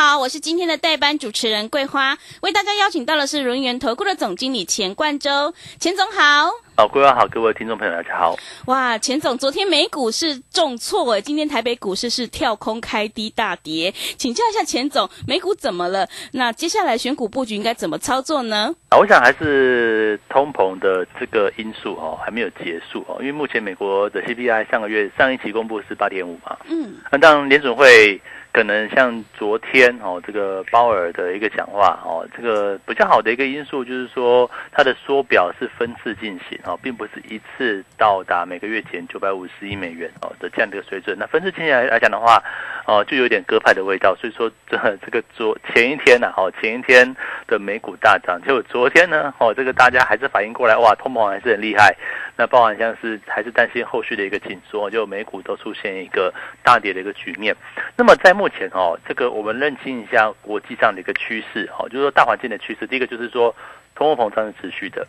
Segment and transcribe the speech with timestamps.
[0.00, 6.52] 好，我是今天的代班主持人桂花，为大家邀请到的是轮源投顾的总经理钱冠洲，钱总好。
[6.76, 8.36] 好，桂花好，各位听众朋友大家好。
[8.66, 16.08] 哇，钱总，昨天美股是重挫诶，今天台北股市是跳空开低大跌，请教一下钱总，美股怎么了？
[16.30, 18.72] 那接下来选股布局应该怎么操作呢？
[18.90, 28.20] 啊，我想还是通膨的这个因素哦，还没有结束哦，因为目前美国的 CPI 上个月上一期公布是八点五嘛，嗯，那当然联准会。
[28.50, 41.16] 可能像昨天哦，这个鲍尔的一个讲话哦，这个比较好的一个因素就是说，它的缩表是分次进行哦，并不是一次到达每个月前九百五十亿美元哦的这样的一个水准。
[41.18, 42.42] 那分次进行来来讲的话，
[42.88, 44.16] 哦，就有点鸽派的味道。
[44.16, 47.14] 所以说，这这个昨前一天呢，哦，前一天
[47.46, 51.94] 的美股大涨，就昨天呢，哦，这个大家还是反应过来，哇，通膨还是很厉害。
[52.34, 57.54] 那包含像是还是担心后续的一个紧缩，就美股都出现一个大跌的一个局面。
[57.94, 62.86] 那么在目前哦，这个我们认清一下国际上的一个趋势哦，就是说大环境的趋势。
[62.86, 63.54] 第一个就是说，
[63.94, 65.06] 通货膨胀是持续的。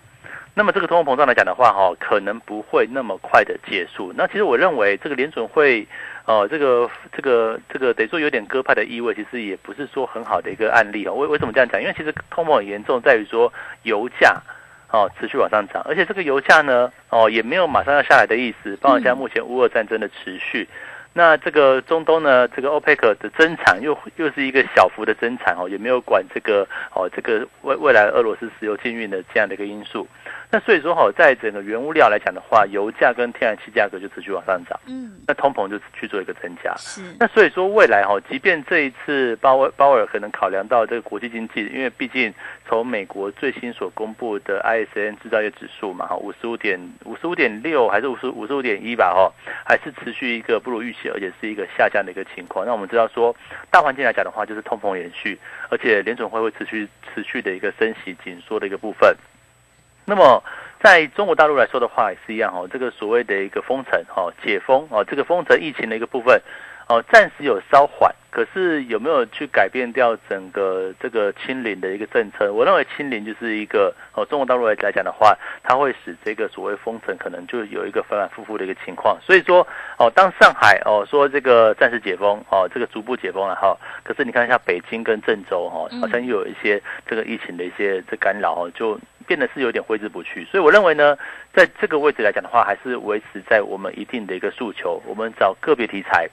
[0.59, 4.11] 那么这个通货膨胀来讲的话，哈，可能不会那么快的结束。
[4.17, 5.87] 那其实我认为这个联准会，
[6.25, 11.13] 呃，这个这个这个得说有点鸽派的意味，其实也不是说很好的一个案例哦。
[11.13, 11.79] 为为什么这样讲？
[11.79, 14.35] 因为其实通膨很严重，在于说油价。
[14.91, 18.75] 哦，持续往上涨，而且这个油价呢，哦，也没有马上要下来的意思。
[18.81, 20.67] 包括像目前乌俄战争的持续，
[21.13, 30.07] 那这个中东呢，这个欧佩克的增产又又是一个小幅的增产哦，也没有管这个哦，这个未未来俄罗斯石油禁运的这样的一个因素。
[30.51, 36.73] 那所以说哈，在整个原物料来讲的话，油价跟天然气价格就持续往上涨，嗯，那通膨就去做一个增加。
[36.75, 42.33] 是，那所以说未来哈，即便这一次鲍威鲍尔可能考量到这个国际经济，因为毕竟
[42.67, 49.31] 从美国最新所公布的 ISM 制造业指数嘛，哈，五十五点五十五点六还是五十五十五点一吧，哈，
[49.63, 52.65] 还是持续一个不如预期，而且是一个下降的一个情况。
[52.65, 53.33] 那我们知道说，
[53.71, 55.39] 大环境来讲的话，就是通膨延续，
[55.69, 59.15] 而且联准会会持续持续的一个升息紧缩的一个部分。
[60.05, 60.43] 那么，
[60.81, 62.67] 在中国大陆来说的话，也是一样哦。
[62.69, 66.41] 这个所谓的一个封城哦，解封哦，这个封城疫情的一个部分
[66.89, 68.13] 哦，暂时有稍缓。
[68.31, 72.53] 可是有没有去改变掉整个这个清零的一个政策？
[72.53, 79.17] 我认为清零就是一个哦，中国大陆来来讲的话，它会使这个所谓封城可能就有一个反反复复的一个情况。
[79.19, 79.67] 所以说
[79.97, 83.75] 哦，当上海哦说这个暂时解封哦，这个逐步解封了哈。
[84.03, 88.97] 可是你看一下北京跟郑州哈，好像又有一些这个疫情的一些这干扰哦，就。
[89.29, 91.15] 变得是有点挥之不去，所以我认为呢，
[91.53, 94.99] 在这个位置来讲的话，还是维持在我们一定的一个诉求。
[95.05, 96.27] 我们找个别题材，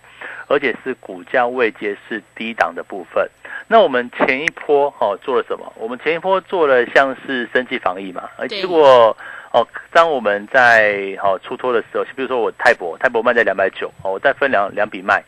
[0.49, 3.29] 而且是股价位阶是低档的部分。
[3.69, 5.71] 那我们前一波哦做了什么？
[5.77, 9.15] 我们前一波做了像是生计防疫嘛，而结果
[9.53, 15.23] 哦，当我们在好出脱的时候，比如说我泰博，泰博卖在两百九，哦，我再分两两笔卖。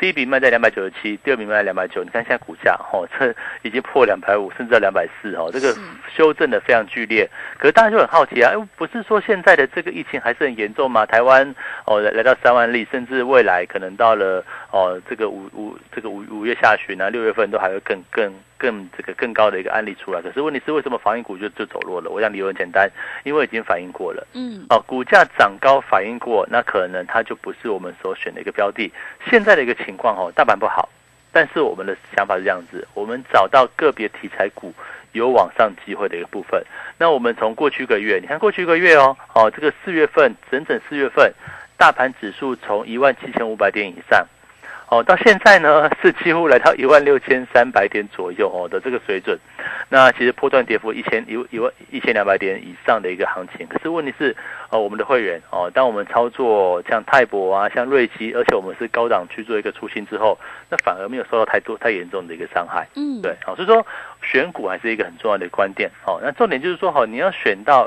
[0.00, 2.02] 第一笔卖在两百九十七，第二笔卖在两百九。
[2.02, 5.76] 你看现在股价，哦，这已经破两百五，甚至到两百四，哦，这个
[6.16, 7.28] 修正的非常剧烈。
[7.58, 11.04] 可是大家就很好奇啊，哎，不是说现在的这个疫情还是很严重吗？
[11.04, 18.32] 台湾哦来到三万例，甚至未来可能到了哦这个五五这个五五月下旬啊，六月份都还会更更。
[18.60, 22.10] 更这个更高的一个案例出来，可是问题是为什么防疫股就就走弱了？
[22.10, 22.86] 我想理由很简单，
[23.24, 24.26] 因为已经反映过了。
[24.34, 28.92] 嗯，哦，股价涨高反映过，那可能它就不是我们所选的一个标的。
[29.30, 30.90] 现在的一个情况哦，大盘不好，
[31.32, 34.74] 但是我们的想法是这样子：我们找到个别题材股
[35.12, 36.62] 有往上机会的一个部分。
[36.98, 41.32] 那我们从过去一个月，你看过去一个月哦，哦，这个四月份整整四月份，
[41.78, 44.26] 大盘指数从一万七千五百点以上。
[44.90, 49.38] 哦，到现在呢是几乎来到一万六千三百点左右哦的这个水准，
[49.88, 53.64] 那其实波段跌幅一千一一万一千两百点以上的一个行情。
[53.68, 54.36] 可是问题是，
[54.68, 60.36] 哦，我们的会员哦，当我们操作像泰博啊、像瑞奇，而且我们是高档去做一个出清之后，
[60.68, 62.88] 那反而没有受到太多太严重的一个伤害。
[62.96, 63.86] 嗯，对，好，所以说
[64.22, 65.88] 选股还是一个很重要的观点。
[66.04, 67.86] 哦，那重点就是说，好，你要选到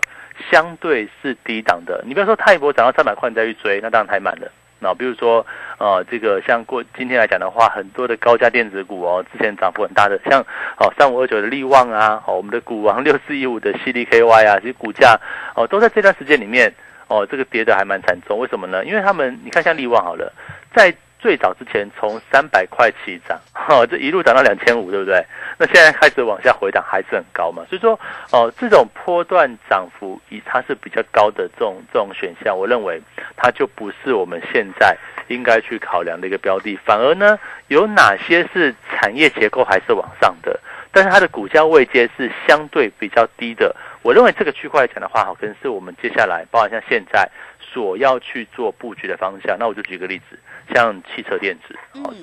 [0.50, 4.50] 相对是低档的，你不要说泰博涨到三百块你再去追，那当然太慢了。
[4.84, 5.44] 那比如说，
[5.80, 10.42] 呃，这个像过今天来讲的话，很多的高价电子股哦，之前涨幅很大的，像
[10.78, 15.18] 哦三五二九的利旺啊，哦我们的股王六四一五的 CDKY 啊，其实股价
[15.56, 16.72] 哦都在这段时间里面
[17.08, 18.38] 哦，这个跌的还蛮惨重。
[18.38, 18.84] 为什么呢？
[18.84, 20.32] 因为他们你看像利旺好了，
[20.76, 25.25] 在最早之前从三百块起涨，哈，这一路涨到两千五，对不对？
[25.58, 27.98] 那现在开始往下回档还是很高嘛，所以说
[28.34, 33.02] 哦，这种波段涨幅以它是比较高的这种这种选项，我认为
[33.38, 34.98] 它就不是我们现在
[35.30, 37.40] 应该去考量的一个标的，反而呢，
[37.70, 40.60] 有哪些是产业结构还是往上的，
[40.92, 47.25] 但是它的股价位阶是相对比较低的，我认为这个区块来讲的话，好，可能是我们接下来，包括像现在。
[47.74, 50.38] 所要去做布局的方向，那我就举个例子，
[50.72, 51.75] 像汽车电子、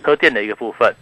[0.04, 0.94] 车电的一个部分，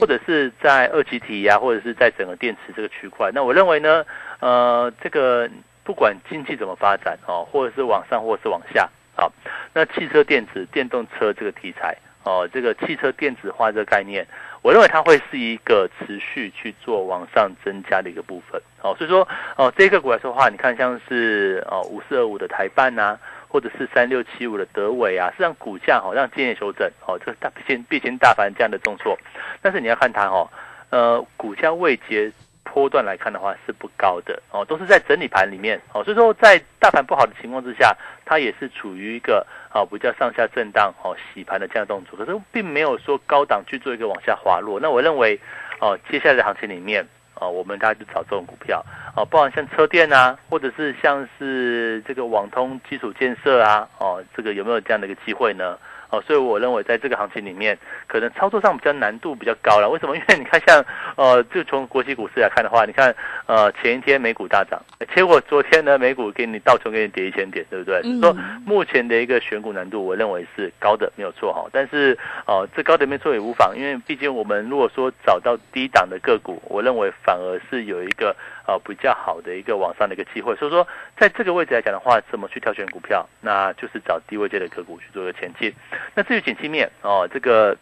[0.00, 3.32] 或者是在二级体呀，或者是在整个电池这个区块。
[3.34, 4.04] 那我认为呢，
[4.38, 5.50] 呃，这个
[5.82, 9.32] 不管经济怎么发展哦，或者是往上，或者是往下，好，
[9.74, 14.24] 那汽车电子、电动车这个题材哦，这个汽车电子化这个概念，
[14.62, 18.62] 我认为它会是一个持续去做往上增加的一个部分。
[18.82, 19.26] 哦，所以说
[19.56, 23.18] 哦，这个股来说话，你看像是哦五四二五的台办呐。
[23.56, 29.18] 或者是三六七五的德伟啊，实际上股价好像今年修正哦，这个大先毕竟大盘这样的动作，
[29.62, 30.46] 但是你要看它哦，
[30.90, 32.30] 呃，股价未结
[32.64, 44.78] 波段来看的话是不高的哦，都是在整理盘里面哦，所以说在大盘不好的情况之下，它也是处于一个哦比较上下震荡哦洗盘的这样动作，可是并没有说高档去做一个往下滑落。
[44.78, 45.40] 那我认为
[45.80, 47.08] 哦，接下来的行情里面。
[47.40, 48.84] 哦，我们大家就找这种股票，
[49.14, 55.78] 哦，包含像车电啊，或者是像是这个网通基础建设啊，哦，这个有没有这样的一个机会呢？
[56.10, 57.76] 哦，所以我认为在这个行情里面，
[58.06, 59.88] 可能操作上比较难度比较高了。
[59.88, 60.16] 为什么？
[60.16, 60.84] 因为你看，像
[61.16, 63.14] 呃，就从国际股市来看的话，你看
[63.46, 64.80] 呃，前一天美股大涨，
[65.14, 68.00] 结果昨天呢，美股给你倒穷给你跌一千点，对不对？
[68.20, 71.66] 说目前的一个选股难度，我认为是高的，没有错哈。
[71.72, 72.16] 但是
[72.46, 78.34] 哦，这高的没错也无妨，因为毕竟我们如果说找到低档的个股，我认为反而是有一个。
[78.66, 80.84] 呃，比较好的一个往上的一个机会，所以说
[81.16, 85.72] 在这个位置来讲的话，怎么去挑选股票，那就是找低位界的个股去做一个前进。
[86.14, 87.76] 那至于景气面哦，这个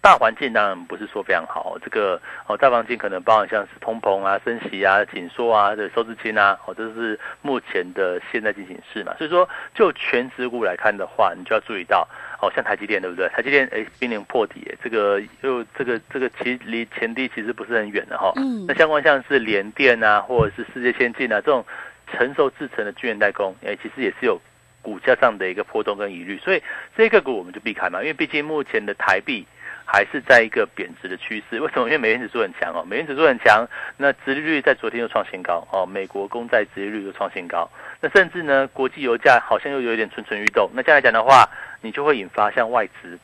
[0.00, 9.14] 大环境当然不是说非常好，这个哦大环境可能包含像是通膨啊、升息啊、紧缩啊、这收支金啊，哦这是目前的现在进行式嘛。
[9.16, 12.08] 所以说就全职股来看的话，你就要注意到。
[12.44, 13.28] 哦，像台积电对不对？
[13.28, 18.32] 台积电哎，濒临破底，这个又这个这个其实离前低其实不是很远的哈。
[18.36, 18.66] 嗯。
[18.66, 21.64] 那相关像是联电啊，或者是世界先进啊这种
[22.12, 24.38] 成熟制成的晶圆代工，哎，其实也是有
[24.82, 26.62] 股价上的一个波动跟疑虑，所以
[26.94, 29.46] 这个股我们就避开嘛，因为毕竟目前的台币
[29.86, 31.58] 还是在一个贬值的趋势。
[31.60, 31.86] 为什么？
[31.86, 37.70] 因为美元指数很强哦，美元指数很强，那殖利率在昨天又创新高哦，美国公债殖利率又创新高，
[38.00, 40.70] 那甚至呢，国际油价好像又有一点蠢蠢欲动。
[40.74, 41.48] 那这样来讲的话，
[41.84, 43.18] 你就会引发像外资，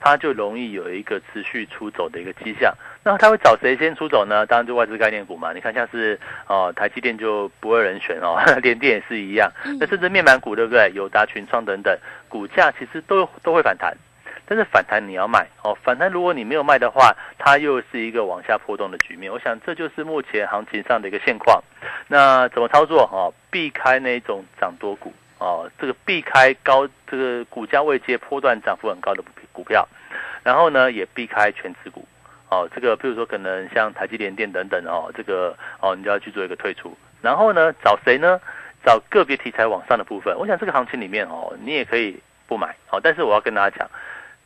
[0.00, 2.74] 它就容易有一个持续出走的一个迹象。
[3.04, 4.46] 那它会找谁先出走呢？
[4.46, 5.52] 当然就外资概念股嘛。
[5.52, 6.18] 你看像是
[6.48, 9.52] 哦台积电就不二人选哦， 联电也是一样。
[9.78, 10.90] 那甚至面板股对不对？
[10.94, 11.96] 友达、群创等等，
[12.28, 13.94] 股价其实都都会反弹。
[14.48, 19.30] 但是反弹你要卖哦，反弹如果你没有卖的话，它又是一个往下波动的局面。
[19.30, 21.60] 我想这就是目前行情上的一个现况。
[22.06, 23.34] 那怎么操作哦？
[23.50, 25.12] 避开那种涨多股。
[25.38, 29.22] 哦，这个避开高这个股价未接波段涨幅很高的
[29.52, 29.86] 股票，
[30.42, 32.06] 然后呢也避开全持股。
[32.48, 36.96] 哦，这个比如说可能像台积电电等等哦，这个哦你就要去做一个退出。
[37.20, 38.40] 然后呢找谁呢？
[38.84, 40.34] 找个别题材往上的部分。
[40.38, 42.74] 我想这个行情里面哦，你也可以不买。
[42.90, 43.90] 哦，但是我要跟大家讲，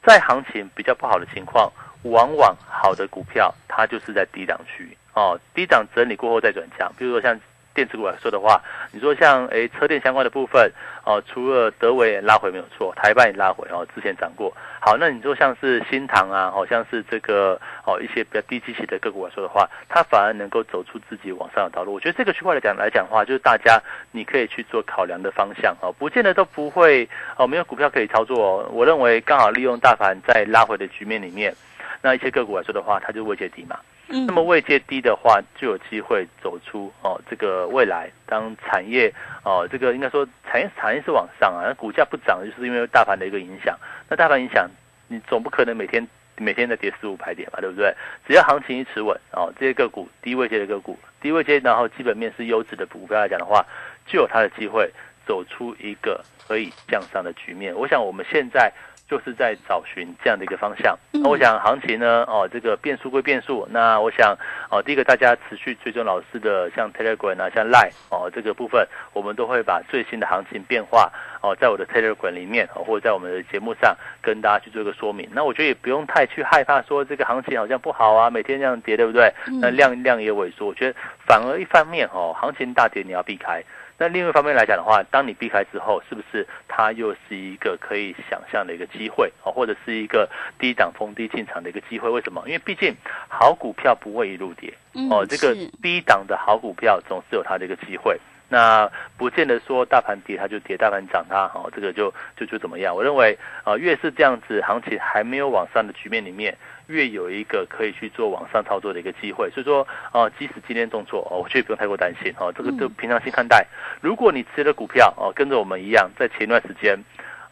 [0.02, 1.70] 在行情比较不好的情况，
[2.02, 6.92] 往往好的股票它就是在低档区哦，低档整理过后再转强。
[6.98, 7.38] 比如说像。
[7.74, 8.60] 电子股来说的话，
[8.92, 10.70] 你说像诶车电相关的部分
[11.04, 14.52] 哦，除了德伟拉回没有错，台办也拉回哦，之前涨过。
[14.80, 21.92] 好，那你说像是新塘啊，好像是这个哦一些比较低基期的个股来说的话，它反而能够走出自己往上的道路。
[21.92, 28.42] 我觉得这个区块来讲来讲的话，就是大家你可以去做考量的方向哦，不见得都不会哦，没有股票可以操作。
[28.42, 28.68] 哦。
[28.72, 31.54] 我认为刚好利用大盘在拉回的局面里面，
[32.02, 33.78] 那一些个股来说的话，它就位阶低嘛。
[34.12, 37.20] 那么位阶低的话，就有机会走出哦。
[37.30, 39.12] 这个未来，当产业
[39.44, 43.78] 哦，这个应该说产业产业是往上啊，那股价不涨，就是因为大盘的一个影响。
[44.08, 44.68] 那大盘影响，
[45.06, 47.94] 你总不可能每天每天在跌四五百点嘛，对不对？
[48.26, 53.64] 只要行情一持稳哦，这些个股低位阶的个股，低位阶然后基本面是优质的股票来讲的话，
[54.06, 54.90] 就有它的机会
[55.24, 57.74] 走出一个可以向上的局面。
[57.74, 58.72] 我想我们现在。
[59.10, 60.96] 就是在找寻这样的一个方向。
[61.10, 63.66] 那我想行情呢，哦，这个变数归变数。
[63.70, 64.36] 那我想，
[64.70, 71.10] 哦，第一个大家持续追踪老师的，像 Telegram 啊，像 Line 哦，这个部分我们都会把最新的行情变化
[71.42, 75.28] 哦，在我的 Telegram 里面，或者在我们的节目上跟大家去做一个说明。
[75.32, 79.32] 那我觉得也不用太去害怕说这个行情好像不好啊，每天这样跌，对不对？
[79.60, 83.62] 那量量也萎缩，我觉得反而一方面哦，行情大跌你要避开。
[84.00, 90.26] 那另外一方面来讲的话，当你避开之后，是不是它又是一个可以想象的一个机会啊，或者是一个
[90.58, 92.08] 低档逢低进场的一个机会？
[92.08, 92.42] 为什么？
[92.46, 92.96] 因为毕竟
[93.28, 94.72] 好股票不会一路跌
[95.10, 98.18] 哦，这个低档的好股票总是有它的一个机会。
[98.50, 102.94] 那不见得说大盘跌它就跌，大盘涨它哦，这个就就就怎么样？
[102.94, 109.48] 我认为啊，越是这样子行情还没有往上的局面里面，越有一个可以去做往上操作的一个机会。
[109.50, 113.64] 所以说啊，即使今天重挫哦，我觉得不用太过担心哦，这个就平常心看待。
[114.00, 116.98] 如果你持的股票哦，跟着我们一样，在前段时间。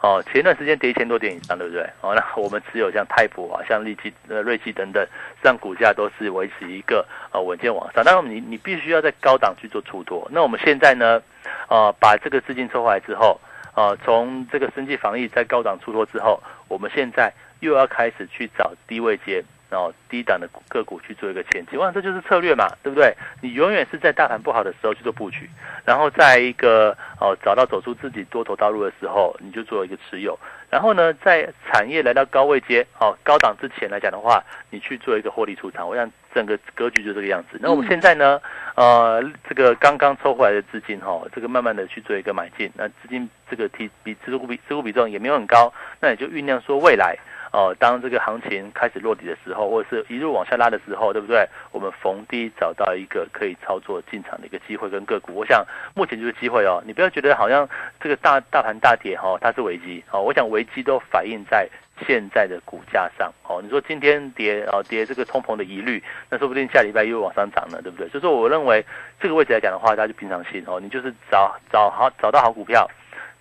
[0.01, 1.83] 哦，前段时间跌一千多点以上，对不对？
[2.03, 5.05] 哦，那我们持有像泰普啊、像利基、呃瑞基等等，
[5.43, 8.05] 让股价都是维持一个呃稳健往上。
[8.05, 10.29] 当然，你你必须要在高档去做出脱。
[10.31, 11.21] 那我们现在呢，
[11.69, 13.41] 呃，把这个资金抽回来之后，
[13.75, 19.43] 呃，从这个生计防疫在高档出脱之后，我们现在又要开始去找低位接。
[19.71, 23.15] 然后低档的个股去做一个前期，哇，这就是策略嘛，对不对？
[23.43, 25.49] 你永远是在大盘不好的时候去做布局，
[25.85, 30.39] 然后在一个哦找到走出自己多头道路的时候，你就做一个持有。
[30.71, 35.89] 然后呢，在产业来到高位阶哦高档之前来讲的话，你去做一个获利出场。
[35.89, 37.59] 我想整个格局就这个样子。
[37.61, 38.41] 那我们现在呢，
[38.75, 42.71] 呃，这个刚刚抽回来的资金哈，这个慢慢的去做一个买进。
[42.75, 47.17] 那资金这个提比持股比持股比重也没有很高，那也就酝酿说未来。
[47.53, 51.47] 哦，当这个行情开始落底的时候，或者是一路往下拉的时候，对不对？
[51.73, 55.65] 我们逢低找到一个可以操作进场的一个机会跟个股，我想
[55.95, 56.83] 目前就是机会哦。
[56.87, 57.69] 你不要觉得好像
[58.01, 60.23] 这个大大盘大跌哈，它是危机哦。
[60.23, 61.69] 我想危机都反映在
[62.07, 63.61] 现在的股价上哦。
[63.63, 68.09] 你说今天跌哦跌这个通膨的疑虑，那说不定下礼拜又往上涨了，对不对？
[68.11, 68.85] 所以说我认为
[69.21, 70.79] 这个位置来讲的话，大家就平常心哦。
[70.81, 72.89] 你就是找找好找到好股票。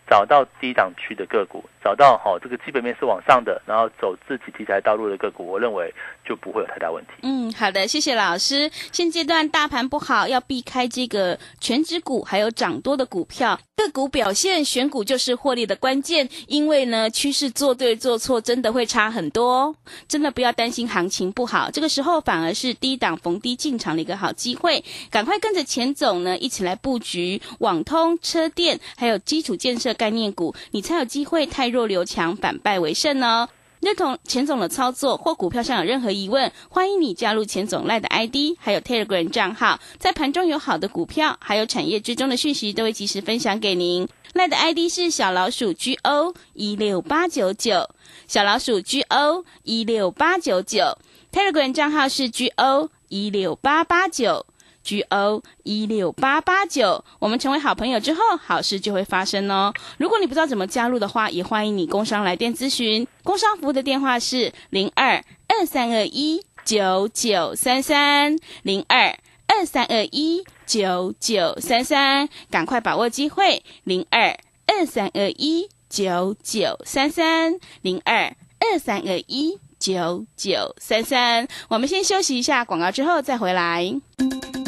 [0.10, 5.94] 找到低档区的个股，找到好这个基本面是往上的，然后走自己题材道路的个股，我认为
[6.26, 7.12] 就不会有太大问题。
[7.24, 8.72] 嗯，好的，谢谢老师。
[8.92, 13.60] 现阶段大盘不好，要避开这个全指股，还有涨多的股票。
[13.76, 19.76] 个股表现选股就是获利的关键，因为呢趋势做对做错真的会差很多，
[20.08, 33.50] 真的不要担心行情不好，这个时候反而是低档逢低进场的一个好机会，赶快跟着钱总呢一起来布局网通、车电还有基础建设概念股，你才有机会太弱留强，反败为胜哦。
[33.80, 44.08] 认同钱总的操作或股票上有任何疑问，欢迎你加入钱总赖的 ID，还有 Telegram 账号，在盘中有好的股票，还有产业之中的讯息，都会及时分享给您。
[44.34, 47.90] 赖的 ID 是小老鼠 GO 一六八九九，
[48.28, 50.98] 小老鼠 GO 一六八九九
[51.32, 54.48] ，Telegram 账号是 GO 一六八八九。
[54.88, 59.74] G O 一六八八九，我们成为好朋友之后，好事就会发生哦。
[59.98, 63.06] 如果你不知道怎么加入的话，也欢迎你工商来电咨询。
[63.22, 68.38] 工商服务的电话是零二二三二一九九三三。
[68.64, 73.64] 零二二三二一九九三三，赶快把握机会。
[73.84, 77.60] 零二二三二一九九三三。
[77.82, 81.48] 零二二三二一九九三三。
[81.68, 83.94] 我们先休息一下广告，之后再回来。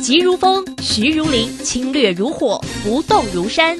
[0.02, 3.78] 急如风，徐如林，侵略如火，不动如山。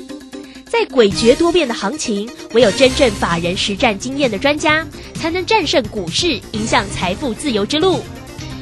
[0.66, 8.02] 在诡谲多变的行情，唯有真正法人实战经验的专家，才能战胜股市，迎向财富自由之路。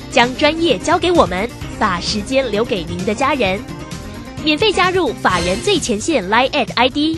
[0.10, 3.60] 将专业交给我们，把时间留给您的家人。
[4.44, 7.18] 免费加入法人最前线 Line at ID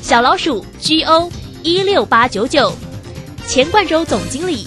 [0.00, 1.30] 小老鼠 GO
[1.62, 2.72] 一六八九九，
[3.46, 4.66] 钱冠洲总经理，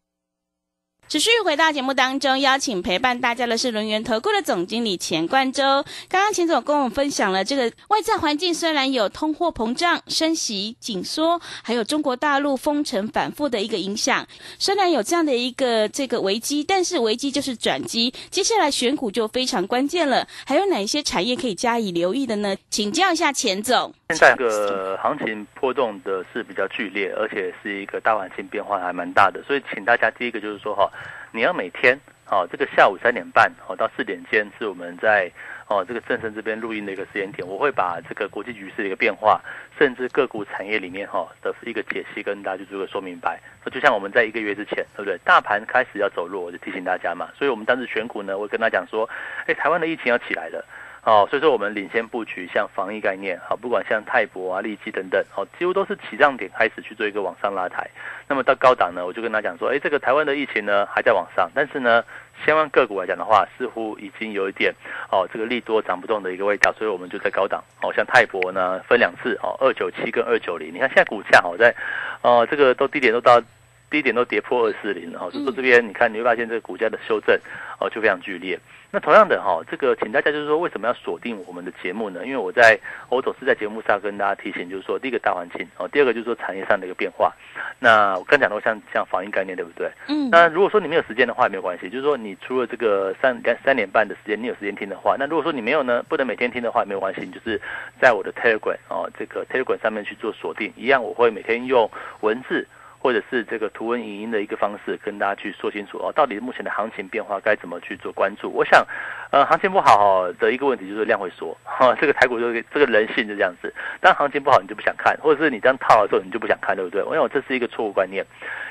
[1.11, 5.83] 持续回到节目当中，邀请陪伴大家的是轮源投顾的总经理钱冠洲。
[6.07, 14.25] 刚刚钱总跟我们分享了这个外在环境，虽然有通货膨胀、升息、紧缩，还有中国大陆封城反复的一个影响，
[14.57, 18.13] 虽然有这样的一个这个危机，但是危机就是转机。
[18.29, 22.55] 接下来选股就非常关键了，还有哪一些产业可以加以留意的呢？
[22.69, 23.93] 请教一下钱总。
[24.11, 30.89] 现在个行情波动的是比较剧烈，而且是一个大环境变化还蛮大的，所以请大家第一个就是说哈，
[31.31, 31.97] 你要每天
[32.29, 35.31] 哦，这个下午三点半哦到四点间是我们在
[35.67, 39.41] 哦这个正盛这边录音的一个时间点，我会把这个国际局势的一个变化，
[39.77, 43.39] 甚至个股产业里面哈的一个解析跟大家去做个说明白。
[43.71, 45.17] 就像我们在一个月之前，对不对？
[45.23, 47.29] 大盘开始要走弱，我就提醒大家嘛。
[47.37, 49.09] 所以我们当时选股呢，我跟他讲说，
[49.45, 50.65] 哎，台湾的疫情要起来了。
[51.03, 57.89] 哦，所以说我们领先布局，像防疫概念，好，不管像泰博啊、利基等等，哦，几乎都是起涨点开始去做一个往上拉抬。
[58.27, 62.03] 那么到高档呢，我就跟他讲说，哎，这个台湾的疫情呢还在往上，但是呢，
[62.45, 64.71] 相关个股来讲的话，似乎已经有一点
[65.09, 71.73] 哦，这个利多涨不动的一个味道，所以我们就在高档，哦，像泰博呢分两次，哦，二九七跟二九零，你看现在股价好在，
[72.21, 73.41] 哦，这个都低点都到。
[73.89, 77.37] 低点都跌破二四零，哈，所以说这边你看你会发现这个股价的修正
[77.77, 78.57] 哦就非常剧烈。
[78.91, 82.25] 那同样的哈，这个请大家就是说为什么要锁定我们的节目呢？
[82.25, 87.33] 因为我在我总是在节目上跟大家提醒，就是说第一个大环境哦，第二个就是说产业上的一个变化。
[87.79, 89.89] 那我刚讲到像像防疫概念对不对？
[90.07, 90.29] 嗯。
[90.29, 97.59] 那如果说你没有时间的话，没有关系，就是说你除了这个三两三点半的时间，你有时间听的话，那如果说你没有呢，不能每天听的话，没有关系，你就是
[98.01, 102.67] 在我的 Telegram 哦，这个 Telegram 上面去做锁定，一样我会每天用文字。
[103.01, 108.47] 或者是这个图文影音的一个方式，跟大家去说清楚哦，到底目前的行情变化该怎么去做关注？
[108.51, 108.85] 我想，
[109.31, 113.73] 呃，行情不好的一个问题就是量会缩，哈， 这个台股就这个人性就这样子。
[113.99, 117.01] 当行情不好，你就不想看，或者是你这样套的时候，你就不想看，对不对？
[117.01, 118.23] 我想这是一个错误观念。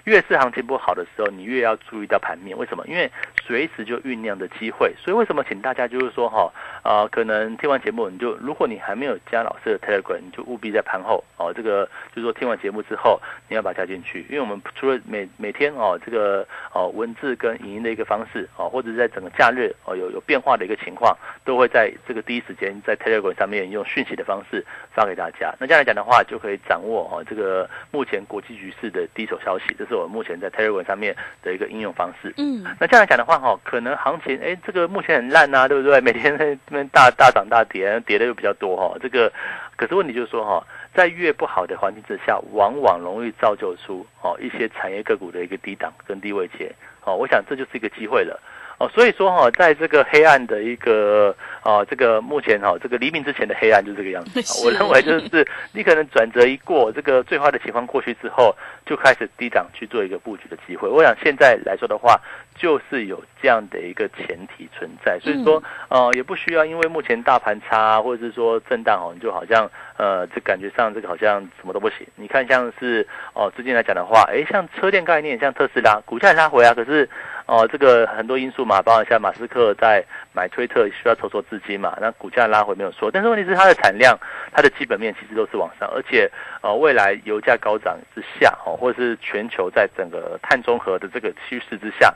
[0.04, 2.56] 越是行情不好的时候，你越要注意到盘面。
[2.56, 2.86] 为什么？
[2.86, 3.10] 因为
[3.44, 4.94] 随时就酝酿的机会。
[4.96, 6.50] 所以为什么请大家就是说哈，
[6.84, 11.84] 呃，可能听完节目，你就如果你还没有加老师的 Telegram，你就务必在盘后哦，这个
[12.14, 14.19] 就是说听完节目之后，你要把它加进去。
[14.28, 25.54] 因为我们除了每每天哦这个哦文字跟影音的一个方式哦，或者是在整个假日哦有有变化的一个情况，都会在这个第一时间在 Telegram 上面用讯息的方式发给大家。
[25.58, 29.64] 那这样来讲的话，就可以掌握哦这个目前国际局势的第一手消息。
[29.78, 32.34] 这是我们目前在 Telegram 上面的一个应用方式。
[32.36, 36.00] 嗯，那这样来讲的话哈，可能行情哎这个目前很烂呐，对不对？
[36.00, 38.96] 每天在这边大大涨大跌，跌的又比较多哈。
[39.00, 39.32] 这个
[39.76, 40.66] 可是问题就是说哈。
[40.94, 46.70] 在越不好的环境之下，往往容易造就出哦一些产业个股的一个低档跟低位阶
[47.04, 48.40] 哦，我想这就是一个机会了
[48.78, 60.88] 哦，所以说哈，在这个黑暗的一个啊这个目前哈这个黎明之前的黑暗就是这个样子， 我认为就是你可能转折一过，这个最坏的情况过去之后，就开始低档去做一个布局的机会。
[60.88, 62.20] 我想现在来说的话。
[62.60, 72.06] 就是有这样的一个前提存在，所以说，呃，也不需要因为目前大盘差或者是说震荡哦，你就好像，呃，这感觉上这个好像什么都不行。
[72.16, 77.08] 你看像是哦，最近来讲的话，哎，像车电概念，像特斯拉，股价拉回啊，可是。
[77.46, 84.16] 哦，这个很多因素嘛，包括像马斯克在买推特需要筹措资金嘛，那股价拉回没有错，但是问题是它的产量、
[84.52, 92.14] 它的基本面其实都是往上，而且呃未来油价高涨之下，哦，或者是全球在整个碳中和的这个趋势之下，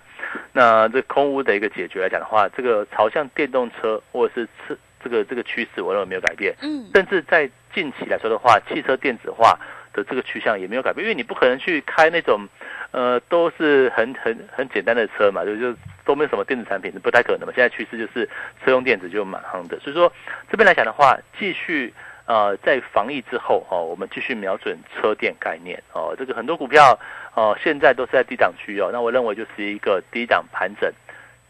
[0.52, 9.58] 那这空污的一个解决来讲的话，这个朝向电动车或者是车这个这个趋势，我认为没有改变，嗯，甚至在近期来说的话，汽车电子化
[9.92, 12.48] 的这个趋向也没有改变，因为你不可能去开那种。
[12.94, 17.52] 呃，都是很很很简单的车嘛，就就都没有什么电子产品，不太可能嘛。
[17.52, 18.24] 现在趋势就是
[18.64, 20.12] 车用电子就蛮夯的，所以说
[20.48, 21.92] 这边来讲的话，继续
[22.26, 26.96] 呃在防疫之后哦，我们继续瞄准车电概念哦，这个很多股票
[27.34, 30.88] 哦现在都是在低档区哦，那我认为就是一个低档盘整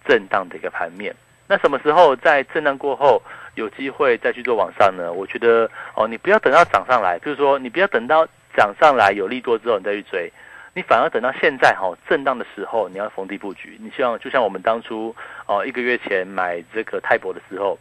[0.06, 1.14] 震荡的一个盘面。
[1.46, 3.20] 那什么时候在震荡过后
[3.54, 5.12] 有机会再去做往上呢？
[5.12, 8.26] 我觉得哦，你不要等到涨上来，就是说你不要等到
[8.56, 10.32] 涨上来有利多之后你再去追。
[10.74, 13.78] 你反而等到现在哈震荡的时候，你要逢低布局。
[13.80, 15.14] 你像就像我们当初
[15.46, 17.78] 哦一个月前买这个泰博的时候，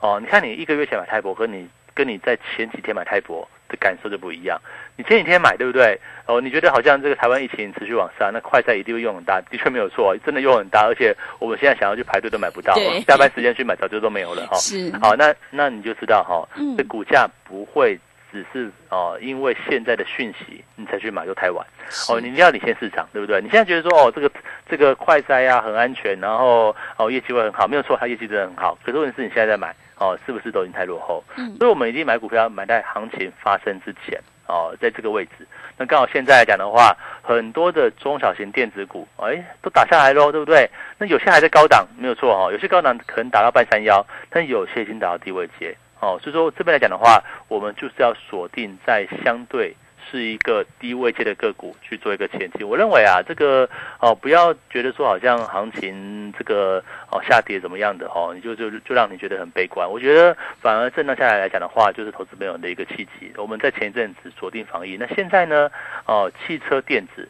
[0.00, 4.60] 哦你看你一个月前买泰博，跟你跟你在前几天买泰博的感受就不一样。
[4.96, 5.98] 你前几天买对不对？
[6.26, 10.86] 哦你觉得好像这个台湾疫情持续往上，那快赛一定会用很大，的确没有错，真的用很大。
[10.86, 12.74] 而且我们现在想要去排队都买不到，
[13.06, 14.56] 下班时间去买早就都没有了哈。
[14.58, 17.98] 是好那那你就知道哈，这股价不会。
[18.34, 21.64] 只是哦，因为现在的讯息你才去买就太晚
[22.10, 23.40] 哦，你一定要领先市场，对不对？
[23.40, 24.30] 你现在觉得说哦，这个
[24.68, 28.76] 这个快筛啊很安全，然后哦业绩会很好，没有错，它业绩真的很好。
[28.84, 31.22] 可是问题是你现在在买哦，是不是都已经太落后？
[31.36, 35.46] 嗯，所以我们一定买股票买在行情发生之前哦，在这个位置。
[35.76, 40.68] 那刚好现在来讲的话，很多的中小型电子股哎都打下来喽，对不对？
[40.98, 45.76] 那有些还在高档，没有错哈，有些高档可能打到半山腰，但有些已经打到低位阶。
[46.04, 49.74] 哦，所以说这边来讲的话，我们就是要锁定在相对
[50.10, 52.68] 是一个低位阶的个股去做一个前进。
[52.68, 53.66] 我认为啊，这个
[54.00, 59.90] 哦，不要觉得说好像行情这个哦下跌怎么样的哦，你就就就让你觉得很悲观。
[59.90, 63.32] 我觉得反而震荡下来来讲的话，就是投资朋友的一个契机。
[63.36, 65.70] 我们在前一阵子锁定防疫，那现在呢，
[66.04, 67.26] 哦，汽车电子。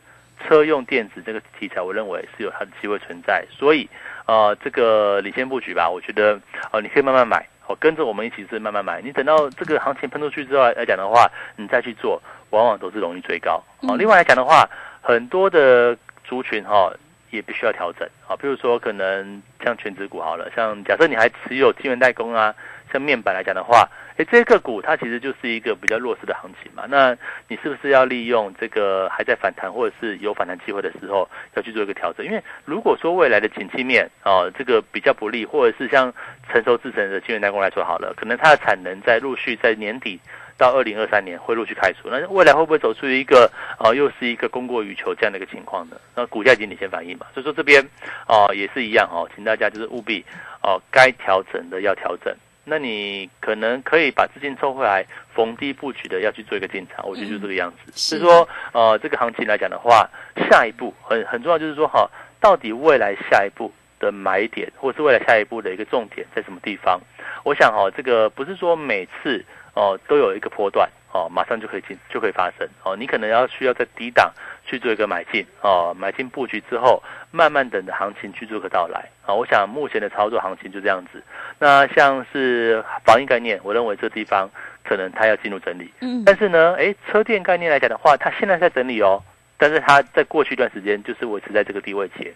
[0.47, 3.89] 车用电子这个题材，我认为是有它的机会存在，所以
[4.27, 6.39] 呃，这个领先布局吧，我觉得
[6.71, 9.01] 哦，你可以慢慢买，哦，跟着我们一起是慢慢买。
[9.01, 13.63] 你等到这个行情喷出去之后来讲的话，你再去做，往往都是容易追高。
[13.89, 14.69] 哦，另外来讲的话，
[15.01, 16.93] 很多的族群哈
[17.35, 22.55] 也必须要调整啊，比如说可能像全职股好了，像假设你还持有晶圆代工啊，
[22.93, 23.89] 像面板来讲的话。
[24.17, 26.85] 哎，这个股它其实就是一个比较弱势的行情嘛。
[26.89, 27.17] 那
[27.49, 32.25] 你是不是要利用这个还在反弹或者是有反弹机会的时候，要去做一个调整？
[32.25, 36.15] 因为如果说未来的景气面啊，这个比较不利，或者是像
[36.49, 40.21] 成熟制成的晶圆代工来说好了，可能它的产能在陆续在年底
[40.57, 45.97] 到二零二三年会陆续开出，那未来会不会走出一个啊，又是一个供过于求这样的一个情况呢？
[46.15, 47.27] 那股价已经领先反应嘛。
[47.35, 47.83] 所以说这边
[48.27, 50.25] 啊也是一样哦，请大家就是务必
[50.63, 52.35] 哦该调整的要调整。
[52.67, 57.93] 那你可能可以把资金抽回来，逢低布局的要去做一个进场，我觉得就这个样子。
[57.95, 60.09] 是说，呃，这个行情来讲的话，
[60.49, 62.09] 下一步很很重要，就是说，哈，
[62.41, 66.99] 到底未来下一步的买点，或是未来下一步的一个重点在什么地方？
[67.45, 74.33] 我想，哈，这个不是说每次哦都有一个波段哦，马上就可以进就可以发生哦，你可能要需要在低档。
[74.67, 79.35] 去做一个买进哦，买进布局之后，慢慢等着行情去做个到来啊。
[79.35, 81.23] 我想目前的操作行情就这样子。
[81.59, 84.49] 那像是防疫概念，我认为这地方
[84.83, 85.93] 可能它要进入整理。
[86.01, 86.23] 嗯。
[86.25, 89.23] 但是呢，哎，车电概念来讲的话，它现在在整理哦。
[89.57, 92.33] 但是它在过去一段时间就是维持在这个低位阶。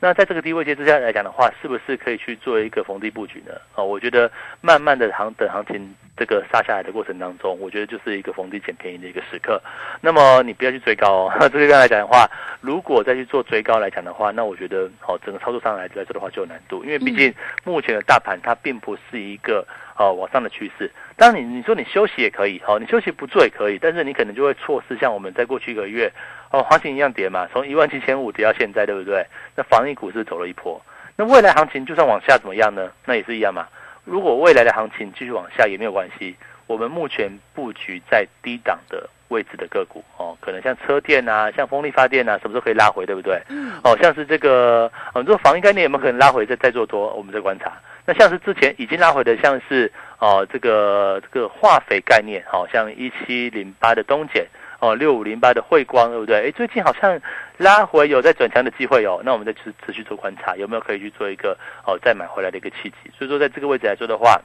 [0.00, 3.54] 那在这个低位阶之下来讲的话，是不是可以去做一个逢低布局呢？
[3.74, 5.94] 啊，我觉得慢慢的行等行情。
[6.16, 9.60] 这个杀下来的过程当中，我觉得就是一个逢低捡便宜的一个时刻。
[10.00, 11.32] 那么你不要去追高哦。
[11.52, 20.90] 这个来讲的话，如果再去做追高来讲的话，那我觉得哦，整个操作上来来说的话就有难度，因为毕竟目前的大盘它并不是一个哦往上的趋势。
[21.16, 26.12] 当然你你说你休息也可以，哦，你休息不做也可以，但是你可能就会错失像我们在过去一个月
[26.50, 29.24] 哦行情一样跌嘛，从一万七千五跌到现在，对不对？
[29.56, 30.80] 那防疫股是走了一波，
[31.16, 32.90] 那未来行情就算往下怎么样呢？
[33.04, 33.68] 那也是一样嘛。
[34.04, 43.40] 如果未来的行情继续往下也没有关系，我们目前布局在低档的位置的个股哦，可能像车电啊，像风力发电啊，什么时候可以拉回，对不对？
[43.48, 43.72] 嗯。
[43.82, 47.12] 哦，像是这个，很多防疫概念有没有可能拉回再再做多？
[47.14, 47.72] 我们在观察。
[48.06, 54.44] 那像是之前已经拉回的，像是哦这个这个化肥概念，好像一七零八的东碱。
[54.80, 56.48] 哦，六五零八的汇光，对不对？
[56.48, 57.18] 哎，最近好像
[57.56, 59.22] 拉回有在转强的机会哦。
[59.24, 63.10] 那我们再持持续做观察，有没有可以去做一个哦再买回来的一个契机？
[63.16, 64.38] 所以说，在这个位置来说的话，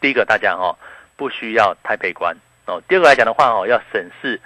[0.00, 0.76] 第一个大家哦
[1.16, 2.80] 不需要太悲观哦。
[2.88, 4.40] 第二个来讲的话哦，要审视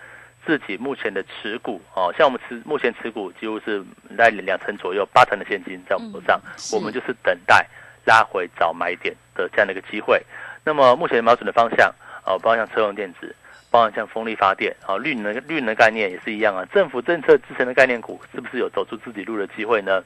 [0.46, 2.14] 自己目前的持股哦。
[2.16, 3.85] 像我们持目前持股几乎是
[4.16, 6.40] 在两成左右，八成的现金在我们手上，
[6.72, 7.66] 我们就是等待
[8.04, 10.22] 拉回找买点的这样的一个机会。
[10.64, 11.92] 那么目前瞄准的方向
[12.24, 13.35] 哦，包括像车用电子。
[13.72, 16.66] 包含像风力发电啊，绿能绿能概念也是一样啊。
[16.74, 20.02] 政府政策支撑的概念股，是不是有走出自己路的机会呢？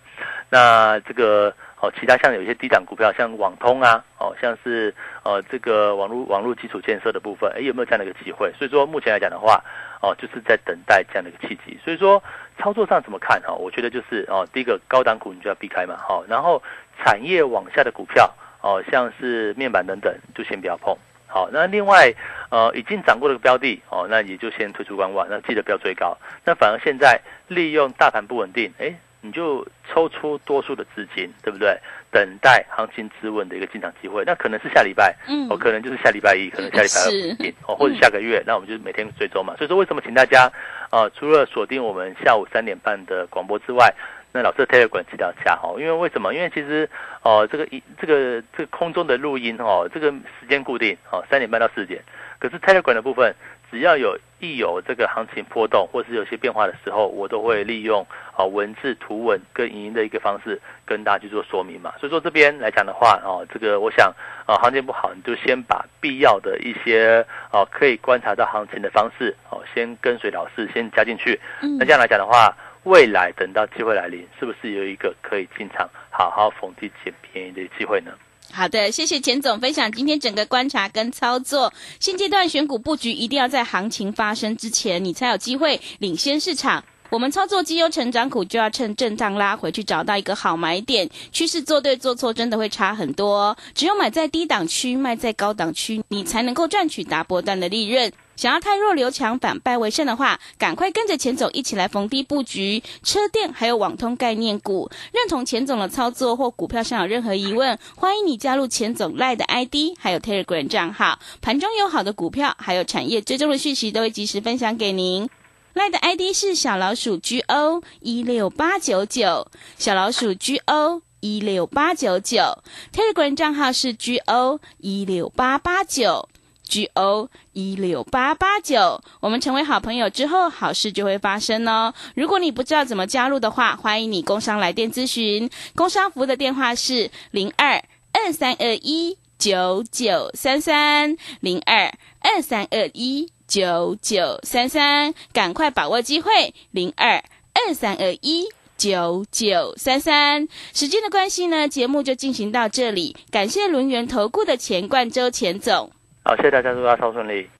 [0.51, 1.51] 那这个
[1.85, 8.51] 哦，其他像有一些低档股票，像网通啊，哦，像是呃这个网络网络基础建设的部分，哎，有没有这样的一个机会？
[8.59, 9.63] 所以说目前来讲的话，
[10.01, 11.79] 哦，就是在等待这样的一个契机。
[11.85, 12.23] 所以说
[12.59, 13.53] 操作上怎么看哈？
[13.53, 16.63] 我觉得就是哦，第一个高档股你就要避开嘛，好，然后
[16.97, 20.97] 产业往下的股票哦，像是面板等等，就先不要碰。
[21.27, 22.15] 好，那另外，
[22.49, 26.17] 呃，已经涨过的标的，哦，那也就先退出观望，那记得不要追高。
[26.45, 31.75] 那反而现在利用大盘不稳定，哎，你就抽出多数的资金，对不对？
[32.11, 39.57] 等待行情止稳的一个进场机会，那可能是下礼拜，嗯，哦，可能就是下礼拜一，可能下礼拜二，哦，或者下个月， 那我们就每天追踪嘛。
[39.57, 40.53] 所以说，为什么请大家，
[40.91, 43.93] 啊，除了锁定我们下午三点半的广播之外，
[44.31, 46.35] 那老师 Telegram 记得加哈，因为为什么？
[46.35, 46.89] 因为其实
[47.23, 52.01] 哦，这个一这个这个空中的录音哦，这个时间固定哦，三点半到四点。
[52.39, 53.35] 可是 Telegram 的部分，
[53.71, 61.93] 只要有一有这个行情波动或是有些变化的时候，我都会利用啊文字、图文跟语音的一个方式跟大家去做说明嘛。
[61.99, 64.13] 所以说这边来讲的话哦，这个我想
[64.47, 71.41] 啊，行情不好，你就先把必要的一些哦可以观察到行情的方式哦，先跟随老师先加进去。
[71.79, 72.55] 那这样来讲的话。
[72.85, 78.13] 未来等到机会来临，是不是有一个可以进场好好逢低捡便宜的机会呢？
[78.53, 81.73] 好的，谢谢钱总分享今天整个观察跟操作。
[81.99, 86.85] 现阶段选股布局一定要在行情发生之前，你才有机会领先市场。
[87.11, 91.09] 我们操作绩优成长股，就要趁震荡拉回去找到一个好买点。
[91.33, 93.57] 趋势做对做错，真的会差很多。
[93.75, 98.11] 只有买在低档区，卖在高档区，你才能够赚取大波段的利润。
[98.37, 104.91] 想要太弱留强，反败为胜的话，赶快跟着钱总一起来逢低布局车电还有网通概念股。
[105.13, 111.19] 认同钱总的操作或股票上有任何疑问，欢迎你加入钱总赖的 ID，还有 Telegram 账号。
[111.41, 115.29] 盘中有好的股票，还有产业追踪的讯息，都会及时分享给您。
[115.73, 122.59] 赖的 ID 是小老鼠 GO 一六八九九，小老鼠 GO 一六八九九
[122.93, 126.29] ，Telegram 账号是 GO 一六八八九
[126.69, 129.01] ，GO 一六八八九。
[129.21, 131.93] 我们成为好朋友之后，好事就会发生哦。
[132.15, 143.31] 如果你不知道怎么加入的话，欢迎你工商来电咨询，工商服务的电话是零二二三二一九九三三零二二三二一。
[143.47, 146.55] 九九三三，赶快把握机会！
[146.71, 147.23] 零二
[147.53, 148.49] 二三二一
[148.79, 150.49] 九九三三。
[150.73, 153.15] 时间的关系呢，节目就进行到这里。
[153.31, 155.93] 感谢轮圆投顾的钱冠周钱总。
[156.27, 157.51] 好，谢谢大家，祝大家超顺利。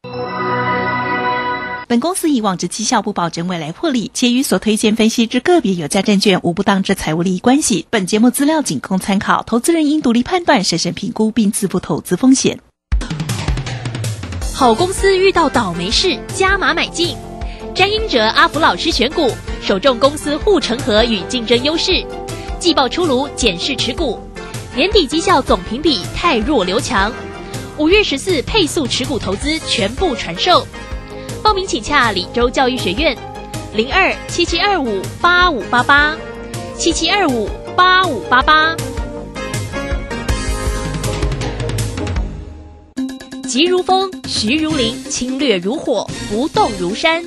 [1.87, 7.87] 本公司以往之绩效不保证未来获利，且与所推荐分析之个别有价证券无不当之财务利益关系。
[7.91, 12.59] 本节目资料仅供参考，投资人应独立判断、审慎评估并自负投资风险。
[14.55, 17.19] 好公司遇到倒霉事，加码买进。
[17.75, 22.03] 詹英哲、阿福老师选股，首重公司护城河与竞争优势。
[22.59, 24.19] 季报出炉，减市持股。
[24.75, 27.13] 年底绩效总评比太弱留强。
[27.77, 30.65] 五月十四配速持股投资全部传授。
[31.43, 33.17] 报名请洽李州教育学院，
[33.75, 36.17] 零二七七二五八五八八，
[36.79, 38.77] 七七二五八五八八。
[43.49, 47.25] 急如风，徐如林，侵略如火，不动如山。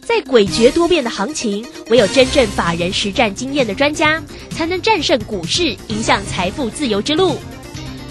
[0.00, 7.36] 在诡谲多变的行情，唯有真正法人实战经验的专家，才能战胜股市，迎向财富自由之路。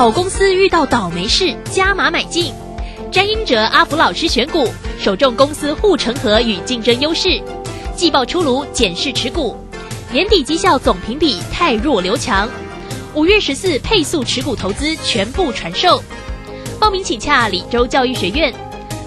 [0.00, 2.54] 好公司遇到倒霉事，加码买进。
[3.12, 4.66] 詹英哲、阿福老师选股，
[4.98, 7.38] 首重公司护城河与竞争优势。
[7.94, 9.54] 季报出炉，减市持股。
[10.10, 12.48] 年底绩效总评比太弱留强。
[13.14, 16.02] 五月十四配速持股投资全部传授。
[16.78, 18.54] 报名请洽李州教育学院，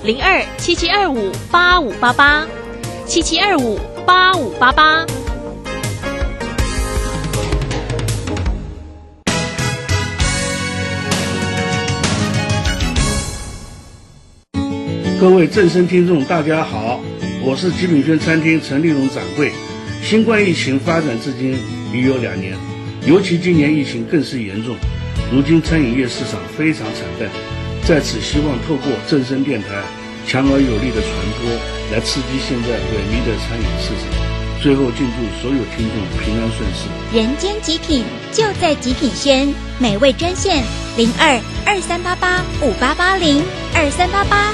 [0.03, 2.45] 零二七七二五八五八八，
[3.07, 5.03] 七七二五八五八八。
[15.23, 16.99] 各位正声听众，大家好，
[17.41, 19.53] 我是极品轩餐厅陈立荣掌柜。
[20.03, 21.55] 新冠疫情发展至今
[21.93, 22.57] 已有两年，
[23.07, 24.75] 尤其今年疫情更是严重，
[25.31, 27.29] 如今餐饮业市场非常惨淡。
[27.87, 29.67] 在此，希望透过正声电台
[30.27, 31.49] 强而有力的传播，
[31.93, 34.11] 来刺激现在萎靡的餐饮市场。
[34.61, 36.91] 最后，敬祝所有听众平安顺遂。
[37.17, 39.47] 人间极品就在极品轩，
[39.79, 40.61] 美味专线
[40.97, 43.41] 零二二三八八五八八零
[43.73, 44.53] 二三八八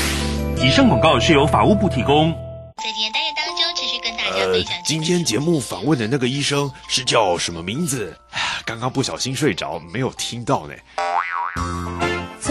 [0.63, 2.31] 以上广告是由法务部提供。
[2.77, 4.73] 在今天单元当中，持续跟大家分享。
[4.85, 8.15] 今天节目访问的那个医生是叫什么名字？
[8.63, 10.73] 刚刚不小心睡着，没有听到呢。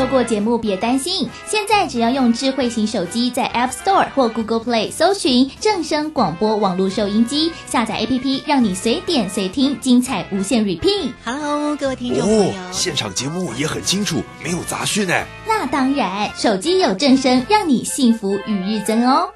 [0.00, 11.12] 错过节目别担心，现在只要用智慧型手机在 App Store 或 Google Play 搜寻正声广播网络收音机，下载 APP，让你随点随听，精彩无限 repeat。
[11.22, 15.12] Hello，各位听众朋友，现场节目也很清楚，没有杂讯呢。
[15.46, 19.28] 那当然，手机有正声，让你幸福与日增哦。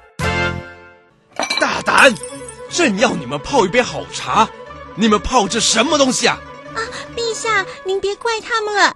[1.59, 2.11] 大胆！
[2.71, 4.49] 朕要你们泡一杯好茶，
[4.95, 6.39] 你们泡这什么东西啊？
[6.73, 6.81] 啊，
[7.15, 8.95] 陛下，您别怪他们了。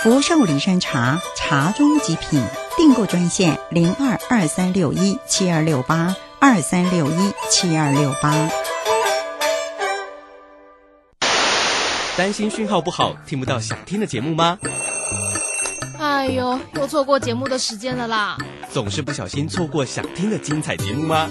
[0.00, 2.40] 福寿梨山茶，茶中极品。
[2.76, 8.48] 订购专线零二二三六一七二六八二三六一七二六八。
[12.16, 14.60] 担心讯号不好听不到想听的节目吗？
[15.98, 18.38] 哎呦，又错过节目的时间了啦！
[18.70, 21.28] 总是不小心错过想听的精彩节目吗？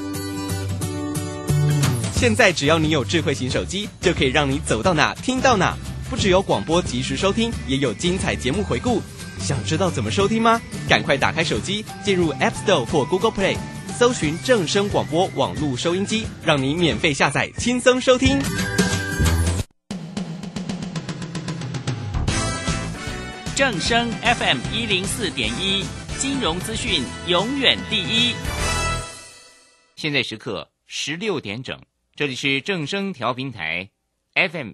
[2.18, 5.78] 现在只要你有智慧型手机，就可以让你走到哪听到哪。
[6.10, 9.02] 不只有广播及时收听，也有精彩节目回顾。
[9.40, 10.62] 想知道怎么收听吗？
[10.88, 13.58] 赶快打开手机，进入 App Store 或 Google Play，
[13.98, 18.40] 搜寻正声广播网络收音机，让你免费下载，轻松收听。
[23.56, 25.84] 正声 FM 一零四点一，
[26.18, 28.34] 金融资讯永远第一。
[29.96, 31.80] 现在时刻十六点整，
[32.16, 33.90] 这里是正声调频台
[34.36, 34.74] FM